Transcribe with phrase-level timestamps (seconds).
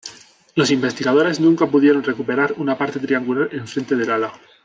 [0.55, 4.33] Los investigadores nunca pudieron recuperar una parte triangular enfrente del ala.